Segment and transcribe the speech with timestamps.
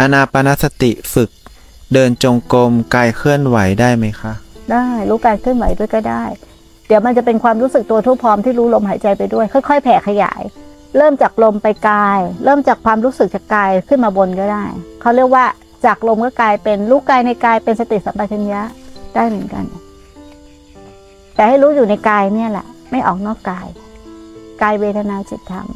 [0.00, 1.30] อนาปานสติฝึก
[1.92, 4.32] เดินจงกรมกายเคลื่อนไหวได้ไหมคะ
[4.72, 6.24] ได้รู้การเคลื่อนไหวด้วยก็ได้
[6.86, 10.42] เดี๋ยวมันจะเป็นความรู้สึกตัวทั่วพร้อมที่รู้ลมหายใจไปด้วย ค่อย ๆ แผ่ขยาย
[10.96, 14.64] เริ่มจากลมไปกาย เริ่มจากความรู้สึกจากกายขึ้นมาบนก็ได้
[15.00, 15.44] เขาเรียกว่า
[15.86, 18.62] จากลมก็กลายเป็นรู้กายในกายเป็นสติสัมปชัญญะ
[19.14, 19.64] ได้เหมือนกัน
[21.34, 23.66] แต่ให้รู้อยู่ในกายเนี่ยแหละ ไม่ออกนอกกาย
[24.62, 25.66] กายเวทนาจิตธรรม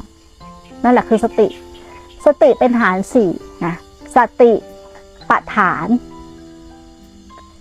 [0.83, 1.47] นั่นแหละคือสติ
[2.25, 3.31] สติเป็นฐานสี่
[3.65, 3.75] นะ
[4.15, 4.53] สติ
[5.29, 5.87] ปฐาน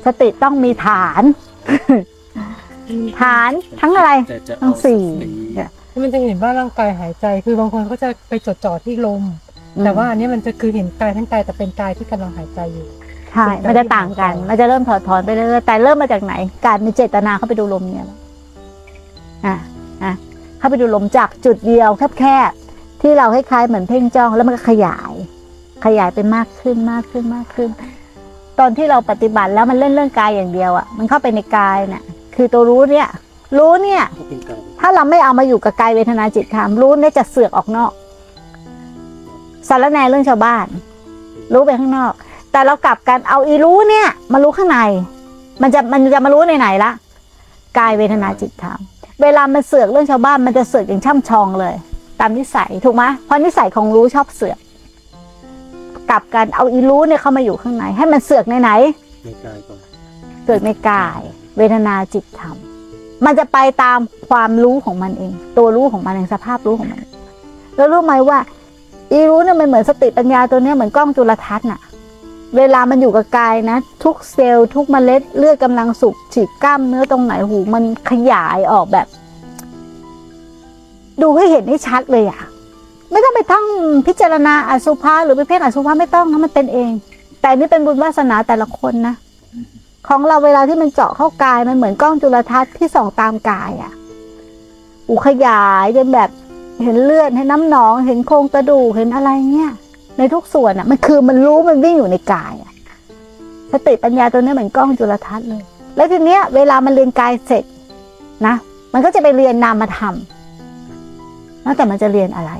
[0.07, 1.23] สติต้องมีฐาน
[3.21, 3.51] ฐาน
[3.81, 5.71] ทั้งอะไรแต่จะทั้เอางสี่สี่เนี่ย
[6.03, 9.23] มันจะเห็นว่าร่างกายหายใจ คือบางคนก็จะไปจดจ่อที่ลม
[9.85, 12.89] แต่ว่าอันนี้มันจะคือเห็นกายทั้งกายแต่เป็นกายที่กำลังหายใจอยู่
[13.33, 16.35] ใช่มันจะต่างกัน มันจะเริ่มถอดถอนไปเรื่อยๆแต่เริ่มมาจากไหน
[16.67, 18.19] การมีเจตนาเข้าไปดูลมเนี่ยแหละ
[19.47, 19.57] อะ
[20.05, 20.15] อะ
[20.59, 21.89] เข้าไปดูลมจากจุดเดียว
[22.19, 25.13] แคบๆที่เราคล้ายๆเหมือนเพ่งจ้องแล้วมันก็ขยาย
[25.84, 27.70] ขยายไปมากขึ้นมากขึ้นมากขึ้น
[28.59, 32.05] ตอนที่เราปฏิบัติแล้วมันเล่นเรื่องกายอย่างเดียวอะ มันเข้าไปในกายน่ะ
[32.37, 33.09] คือตัวรู้เนี่ย
[33.59, 34.02] รู้เนี่ย
[34.80, 37.93] ถ้าเราไม่เอามาอยู่กับกายเวทนาจิตธรรมรู้เนี่ยจะเสือกออกนอก
[39.68, 40.66] สารแนเรื่องชาวบ้าน
[41.52, 42.12] รู้ไปข้างนอก
[42.52, 44.79] แต่เรากลับกันเอาอีรู้เนี่ย มารู้ข้างใน
[45.62, 46.90] มันจะมันจะมารู้ในไหนละ
[47.79, 48.79] กายเวทนาจิตธรรม
[49.23, 51.74] เวลามันเสือกเรื่องชาวบ้านมันจะเสือกอย่างช่ำชองเลย
[52.21, 54.59] ตามนิสัยถูกไหมเพราะนิสัยของรู้ชอบเสือก
[56.11, 58.71] กลับกันเอาอีรู้เนี่ยเข้ามาอยู่ข้างใน ให้มันเสือกในไหน
[59.25, 59.79] ในกายก่อน
[60.47, 61.21] เกิดในกาย
[61.57, 62.57] เวทนาจิตธรรม
[63.25, 67.00] มันจะไปตามความรู้ของมันเอง ตัวรู้ของมันเองสภาพรู้ของมัน
[67.77, 68.39] แล้วรู้ไหมว่า
[69.12, 71.81] อีรู้เนี่ยมันเหมือนสติปัญญาตัวเนี้ยเหมือนกล้องจุลทรรศน์น่ะ
[72.56, 79.06] เวลามันอยู่กับกายนะ ทุกเซลล์ทุกเมล็ดเลือดกำลังสุกฉีดกล้ามเนื้อตรงไหนหูมันขยายออกแบบ
[81.22, 82.41] ดูให้เห็นให้ชัดเลยอะ
[83.11, 83.65] ไม่ต้องไปทั้ง
[84.06, 86.93] พิจารณาอสุภะหรือไปเพ่งอสุภะไม่ต้องนะมันเป็นเอง
[87.41, 89.15] แต่นี่เป็นบุญวาสนาแต่ละคนนะ
[90.09, 93.93] ของเราเวลาที่มันเจาะเข้ากายมันเหมือนกล้องจุลทรรศน์ที่ส่องตามกายอะ่ะ
[95.09, 96.31] อูขยายจนแบบ
[96.84, 99.71] เห็นเลือดเห็นน้ำหนอง เห็นโครงกระดูกเห็นอะไรเนี่ย
[100.19, 102.73] ในทุกส่วนอะ่ะ มันคือมันรู้มันวิ่งอยู่ในกายอะ่ะ
[103.73, 105.63] สติปัญญาตัวนี้เหมือนกล้องจุลทรรศน์เลย
[105.97, 107.65] แล้วทีเนี้ย เวลามันเรียนกายเสร็จ
[108.47, 108.55] นะ
[108.93, 110.15] มันก็จะไปเรียนนามธรรม
[111.63, 112.53] แล้วแต่มันจะเรียนอะไร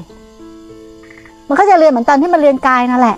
[1.51, 3.17] มันก็จะเรียนเหมือนตอนที่มันเรียนกายนั่นแหละ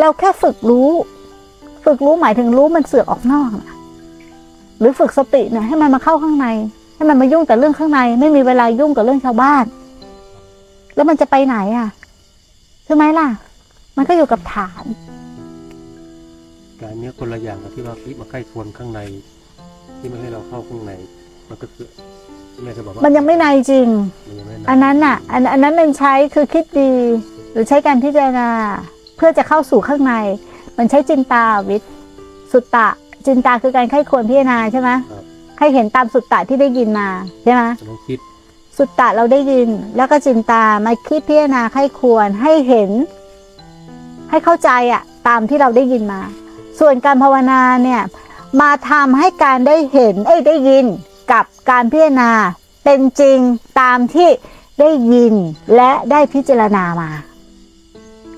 [0.00, 0.90] เราแค่ฝึกรู้
[1.84, 3.76] ฝึกรู้หมายถึงรู้มันเสือกออกนอกนะ
[4.78, 6.46] หรือฝึกสติเนี่ยให้มันมาเข้าข้างใน
[6.96, 9.64] ให้มันมายุ่งแต่เรื่องข้างใน ไม่มีเวลายุ่งกับเรื่องชาวบ้าน
[10.94, 11.88] แล้วมันจะไปไหนอะ
[12.84, 13.28] ใช่ไหมล่ะ
[13.96, 14.84] มันก็อยู่กับฐาน
[16.80, 19.00] การเนี้ยคนละอย่างกับที่ว่าพิมาใกล้ควรข้างใน
[19.98, 20.92] ที่ไม่ให้เราเข้าข้างใน
[21.48, 21.86] มันก็คือ
[22.64, 23.88] แม่จะบอกว่ามัมันยังไม่ในจริง
[24.28, 26.92] ยังไม่ อันนั้นน่ะอันอันนั้นมันใช้คือคิดดี
[27.52, 28.48] หรือใช้การพิจารณา
[29.16, 30.14] เพื่อจะเข้าสู่ข้างใน
[30.78, 31.90] มันใช้จินตาวิทย์
[32.52, 32.88] สุตตะ
[33.26, 34.90] จินตาคือการไข้ควรพิจารณาใช่ไหม
[35.58, 37.08] ให้เห็นตามสุตตะที่ได้ยินมา
[37.42, 38.18] ใช่ไหมจะต้องคิด
[38.78, 42.90] สุตตะเราได้ยิน แล้วก็จินตามาคิดพิจารณาไข้ควรให้เห็น
[44.30, 46.20] ให้เข้าใจอะตามที่เราได้ยินมา
[46.80, 48.02] ส่วนการภาวนาเนี่ย
[48.60, 50.84] มาทำให้การได้เห็นเอ้ยได้ยิน
[51.32, 52.30] กับการพิจารณา
[52.84, 53.38] เป็นจริง
[53.80, 54.28] ตามที่
[54.80, 55.34] ได้ยิน
[55.76, 57.10] และได้พิจารณามา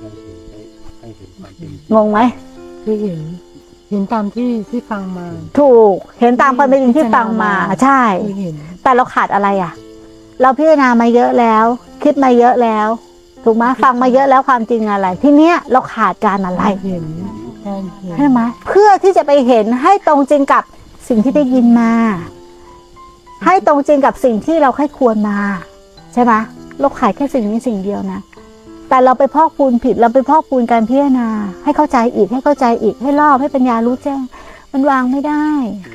[0.01, 0.61] ให้เห็นให้
[1.01, 2.19] ให้เห็นความเป็นจริงงงไหม
[2.85, 3.19] คือเห็น
[3.91, 5.27] เห็นตามที่ที่ฟังมา
[5.59, 7.53] ถูกเห็นตามความเป็นจริงที่ฟังมา
[7.83, 9.73] ใช่คือเห็นแต่เราขาดอะไรอะ
[10.43, 11.65] เราพิจารณามาเยอะแล้ว
[12.03, 12.89] คิดมาเยอะแล้ว
[13.45, 17.05] ถูกไหมฟังมาเยอะแล้วความจริงอะไร ที่เนี้ยเราขาดการอะไรเห็น
[17.67, 20.63] การเห็นใช่ไหมเพื่อที่จะไปเห็นให้ตรงจริงกับ
[21.09, 21.93] สิ่งที่ได้ยินมา
[23.45, 25.39] ให้ตรงจริงกับสิ่งที่เราใคร่ควรมา
[26.15, 26.33] ใช่ไหม
[26.81, 28.21] เราขายแค่สิ่งนี้สิ่งเดียวนะ
[28.89, 31.29] แต่เราไปพอกพูนผิดเราไปพอกพูนการพิจารณา
[31.65, 34.21] ให้เข้าใจอีกให้เข้าใจอีกให้รอบให้ปัญญารู้แจ้ง
[34.73, 35.47] มันวางไม่ได้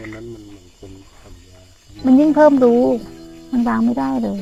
[0.01, 1.61] วันนั้นมันเหมือนคนทำยา
[2.05, 2.83] มันยิ่งเพิ่มรู้
[3.51, 4.39] มันวางไม่ได้เลย